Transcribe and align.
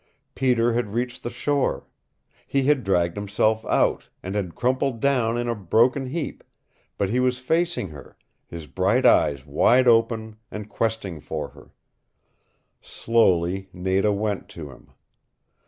Peter 0.33 0.73
had 0.73 0.95
reached 0.95 1.21
the 1.21 1.29
shore. 1.29 1.85
He 2.47 2.63
had 2.63 2.83
dragged 2.83 3.15
himself 3.15 3.63
out, 3.67 4.09
and 4.23 4.33
had 4.33 4.55
crumpled 4.55 4.99
down 4.99 5.37
in 5.37 5.47
a 5.47 5.53
broken 5.53 6.07
heap 6.07 6.43
but 6.97 7.11
he 7.11 7.19
was 7.19 7.37
facing 7.37 7.89
her, 7.89 8.17
his 8.47 8.65
bright 8.65 9.05
eyes 9.05 9.45
wide 9.45 9.87
open 9.87 10.37
and 10.49 10.67
questing 10.67 11.19
for 11.19 11.49
her. 11.49 11.69
Slowly 12.81 13.69
Nada 13.73 14.11
went 14.11 14.49
to 14.49 14.71
him. 14.71 14.89